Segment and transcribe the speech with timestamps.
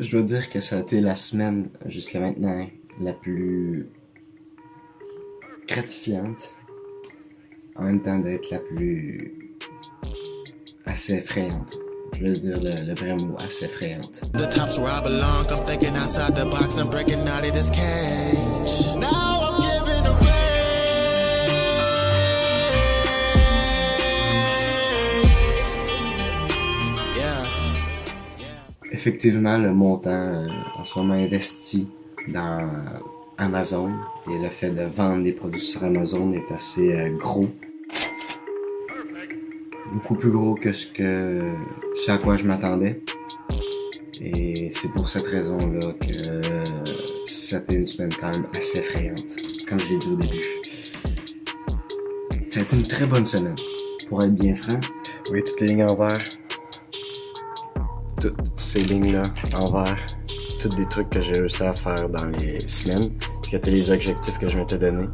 [0.00, 2.66] je dois dire que ça a été la semaine jusqu'à maintenant
[3.00, 3.88] la plus
[5.68, 6.52] gratifiante,
[7.76, 9.34] en même temps d'être la plus
[10.86, 11.76] assez effrayante.
[12.18, 14.22] Je veux dire le, vrai mot, assez effrayante.
[29.00, 30.46] Effectivement, le montant euh,
[30.76, 31.88] en ce moment investi
[32.28, 32.68] dans
[33.38, 33.94] Amazon
[34.30, 37.48] et le fait de vendre des produits sur Amazon est assez euh, gros.
[39.94, 41.40] Beaucoup plus gros que ce que
[42.08, 43.00] à quoi je m'attendais.
[44.20, 46.64] Et c'est pour cette raison-là que euh,
[47.24, 49.34] c'était une semaine quand même assez effrayante,
[49.66, 50.44] comme je l'ai dit au début.
[52.50, 53.56] Ça a été une très bonne semaine,
[54.08, 54.78] pour être bien franc.
[55.30, 56.20] Oui, toutes les lignes en vert.
[58.20, 59.22] Toutes ces lignes-là
[59.54, 59.98] en vert.
[60.60, 63.10] Toutes des trucs que j'ai réussi à faire dans les semaines.
[63.42, 65.06] Ce qui étaient les objectifs que je m'étais donné.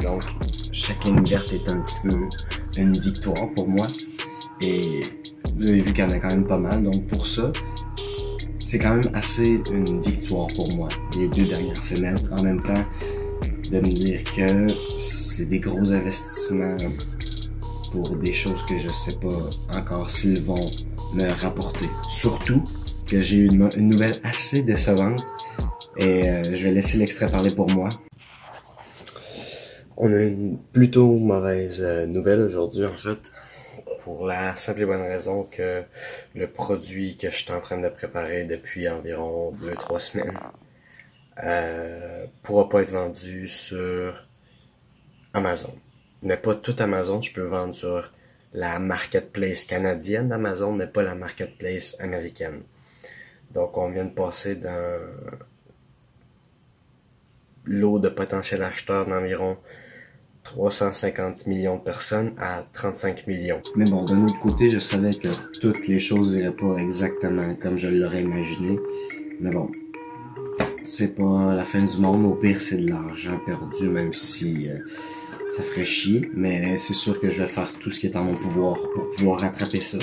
[0.00, 0.22] Donc,
[0.70, 2.16] chaque ligne verte est un petit peu
[2.76, 3.88] une victoire pour moi.
[4.60, 5.00] Et
[5.56, 6.84] vous avez vu qu'il y en a quand même pas mal.
[6.84, 7.50] Donc, pour ça,
[8.64, 12.20] c'est quand même assez une victoire pour moi les deux dernières semaines.
[12.30, 12.84] En même temps,
[13.70, 14.68] de me dire que
[14.98, 16.76] c'est des gros investissements
[17.90, 20.70] pour des choses que je sais pas encore s'ils vont
[21.14, 21.86] me rapporter.
[22.08, 22.62] Surtout
[23.06, 25.24] que j'ai eu une, nouvelle assez décevante
[25.96, 27.88] et euh, je vais laisser l'extrait parler pour moi.
[29.96, 33.32] On a une plutôt mauvaise euh, nouvelle aujourd'hui en fait
[34.00, 35.82] pour la simple et bonne raison que
[36.34, 40.38] le produit que je suis en train de préparer depuis environ 2-3 semaines
[41.42, 44.26] euh, pourra pas être vendu sur
[45.34, 45.72] Amazon.
[46.22, 48.10] Mais pas tout Amazon, je peux vendre sur
[48.52, 52.62] la marketplace canadienne d'Amazon, mais pas la marketplace américaine.
[53.52, 54.98] Donc on vient de passer d'un
[57.64, 59.58] lot de potentiels acheteurs d'environ
[60.44, 63.62] 350 millions de personnes à 35 millions.
[63.74, 65.28] Mais bon, d'un autre côté, je savais que
[65.60, 68.78] toutes les choses iraient pas exactement comme je l'aurais imaginé.
[69.40, 69.70] Mais bon,
[70.84, 72.24] c'est pas la fin du monde.
[72.24, 74.78] Au pire, c'est de l'argent perdu, même si euh,
[75.56, 76.30] ça ferait chier.
[76.34, 79.10] Mais c'est sûr que je vais faire tout ce qui est en mon pouvoir pour
[79.10, 79.98] pouvoir rattraper ça.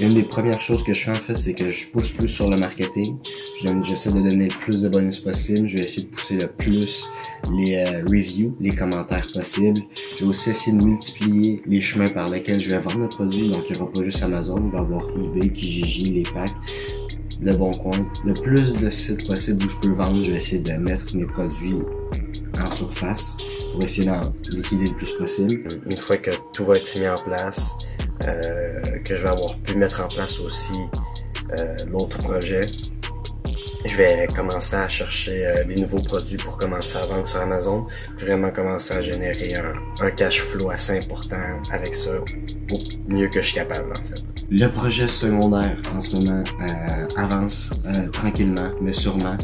[0.00, 2.48] Une des premières choses que je fais en fait, c'est que je pousse plus sur
[2.48, 3.16] le marketing.
[3.82, 5.66] J'essaie de donner le plus de bonus possible.
[5.66, 7.06] Je vais essayer de pousser le plus
[7.52, 9.80] les euh, reviews, les commentaires possibles.
[10.16, 13.50] Je vais aussi essayer de multiplier les chemins par lesquels je vais vendre le produit.
[13.50, 16.52] Donc il n'y aura pas juste Amazon, il va y avoir eBay, Kijiji, les packs
[17.44, 20.62] le bon coin, le plus de sites possible où je peux vendre, je vais essayer
[20.62, 21.74] de mettre mes produits
[22.56, 23.36] en surface
[23.72, 25.80] pour essayer d'en liquider le plus possible.
[25.86, 27.72] Une fois que tout va être mis en place,
[28.22, 30.74] euh, que je vais avoir pu mettre en place aussi
[31.52, 32.66] euh, l'autre projet,
[33.84, 37.86] je vais commencer à chercher euh, des nouveaux produits pour commencer à vendre sur Amazon,
[38.18, 42.10] vraiment commencer à générer un, un cash flow assez important avec ça,
[42.70, 42.78] au
[43.08, 44.22] mieux que je suis capable en fait.
[44.50, 49.36] Le projet secondaire en ce moment euh, avance euh, tranquillement, mais sûrement.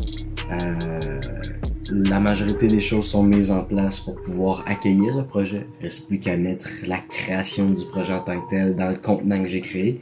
[1.90, 5.66] La majorité des choses sont mises en place pour pouvoir accueillir le projet.
[5.80, 8.96] Il reste plus qu'à mettre la création du projet en tant que tel dans le
[8.96, 9.98] contenant que j'ai créé.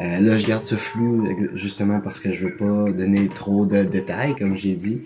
[0.00, 3.82] Euh, là, je garde ce flou justement parce que je veux pas donner trop de
[3.82, 5.02] détails, comme j'ai dit.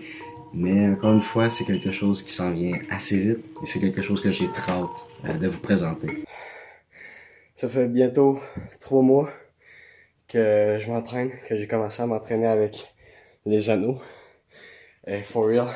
[0.54, 4.02] Mais encore une fois, c'est quelque chose qui s'en vient assez vite et c'est quelque
[4.02, 4.88] chose que j'ai très hâte
[5.24, 6.22] euh, de vous présenter.
[7.56, 8.38] Ça fait bientôt
[8.78, 9.30] trois mois
[10.28, 12.94] que je m'entraîne, que j'ai commencé à m'entraîner avec
[13.46, 13.98] les anneaux.
[15.06, 15.68] Et for real,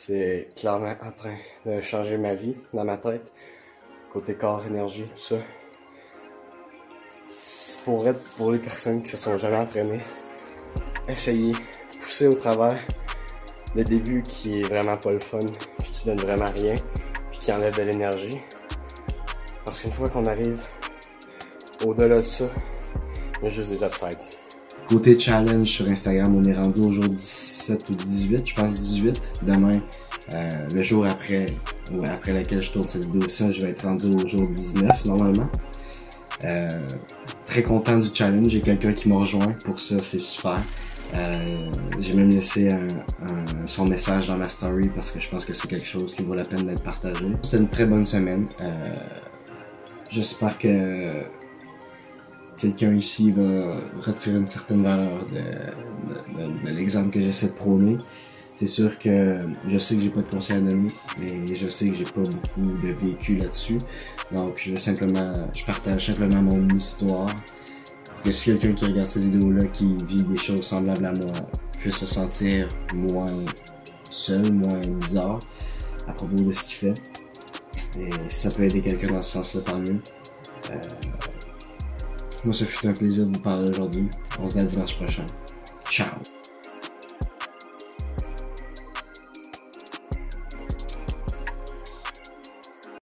[0.00, 3.30] c'est clairement en train de changer ma vie dans ma tête.
[4.10, 5.36] Côté corps, énergie, tout ça.
[7.28, 10.00] C'est Pour être pour les personnes qui se sont jamais entraînées,
[11.06, 11.52] essayez,
[12.02, 12.74] pousser au travers
[13.74, 15.38] le début qui est vraiment pas le fun,
[15.78, 16.74] puis qui donne vraiment rien,
[17.30, 18.40] puis qui enlève de l'énergie.
[19.66, 20.62] Parce qu'une fois qu'on arrive
[21.84, 22.46] au-delà de ça,
[23.38, 24.49] il y a juste des upsides.
[24.88, 29.20] Côté challenge sur Instagram, on est rendu au jour 17 ou 18, je pense 18.
[29.46, 29.72] Demain,
[30.34, 31.46] euh, le jour après,
[31.92, 35.04] ou après laquelle je tourne cette vidéo ça, je vais être rendu au jour 19
[35.04, 35.48] normalement.
[36.44, 36.68] Euh,
[37.46, 40.56] très content du challenge, j'ai quelqu'un qui m'a rejoint pour ça, c'est super.
[41.16, 42.86] Euh, j'ai même laissé un-
[43.28, 46.24] un- son message dans ma story parce que je pense que c'est quelque chose qui
[46.24, 47.26] vaut la peine d'être partagé.
[47.42, 48.46] C'était une très bonne semaine.
[48.60, 48.96] Euh,
[50.12, 51.22] J'espère que
[52.60, 57.98] quelqu'un ici va retirer une certaine valeur de, l'exemple que j'essaie de prôner.
[58.54, 61.88] C'est sûr que je sais que j'ai pas de conseils à donner, mais je sais
[61.88, 63.78] que j'ai pas beaucoup de vécu là-dessus.
[64.32, 67.26] Donc je vais simplement, je partage simplement mon histoire.
[68.04, 71.48] Pour que si quelqu'un qui regarde cette vidéo-là qui vit des choses semblables à moi
[71.78, 73.24] puisse se sentir moins
[74.10, 75.38] seul, moins bizarre
[76.06, 76.94] à propos de ce qu'il fait.
[77.98, 79.98] Et si ça peut aider quelqu'un dans ce sens-là, tant mieux.
[80.70, 80.76] Euh,
[82.44, 84.08] moi, ce fut un plaisir de vous parler aujourd'hui.
[84.38, 85.26] On se dit à dimanche prochain.
[85.90, 86.08] Ciao!